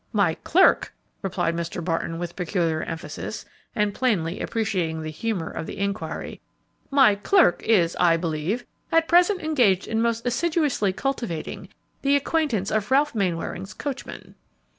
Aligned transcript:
"My 0.13 0.33
'clerk!'" 0.33 0.93
replied 1.21 1.55
Mr. 1.55 1.85
Barton, 1.85 2.17
with 2.17 2.35
peculiar 2.35 2.81
emphasis, 2.81 3.45
and 3.75 3.93
plainly 3.93 4.39
appreciating 4.41 5.03
the 5.03 5.11
humor 5.11 5.47
of 5.51 5.67
the 5.67 5.77
inquiry; 5.77 6.41
"my 6.89 7.13
'clerk' 7.13 7.61
is, 7.61 7.95
I 7.99 8.17
believe, 8.17 8.65
at 8.91 9.07
present 9.07 9.43
engaged 9.43 9.87
in 9.87 10.01
most 10.01 10.25
assiduously 10.25 10.91
cultivating 10.91 11.69
the 12.01 12.15
acquaintance 12.15 12.71
of 12.71 12.89
Ralph 12.89 13.13
Mainwaring's 13.13 13.75
coachman." 13.75 14.33